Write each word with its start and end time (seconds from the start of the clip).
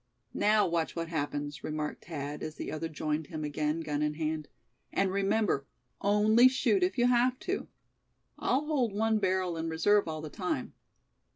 "Now 0.33 0.65
watch 0.67 0.95
what 0.95 1.09
happens!" 1.09 1.63
remarked 1.63 2.05
Thad, 2.05 2.41
as 2.41 2.55
the 2.55 2.71
other 2.71 2.89
joined 2.89 3.27
him 3.27 3.43
again, 3.43 3.81
gun 3.81 4.01
in 4.01 4.15
hand; 4.15 4.47
"and 4.91 5.11
remember, 5.11 5.67
only 6.01 6.47
shoot 6.47 6.81
if 6.81 6.97
you 6.97 7.05
have 7.05 7.37
to. 7.41 7.67
I'll 8.39 8.65
hold 8.65 8.93
one 8.93 9.19
barrel 9.19 9.57
in 9.57 9.69
reserve 9.69 10.07
all 10.07 10.21
the 10.21 10.31
time. 10.31 10.73